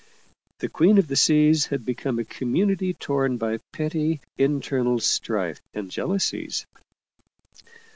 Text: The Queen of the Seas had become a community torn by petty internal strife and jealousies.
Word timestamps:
The 0.61 0.67
Queen 0.67 0.97
of 0.97 1.09
the 1.09 1.15
Seas 1.15 1.67
had 1.67 1.85
become 1.85 2.17
a 2.17 2.25
community 2.25 2.95
torn 2.95 3.37
by 3.37 3.59
petty 3.71 4.19
internal 4.35 4.97
strife 4.99 5.61
and 5.75 5.91
jealousies. 5.91 6.65